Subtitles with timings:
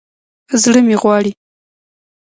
[0.61, 1.31] زړه مې غواړي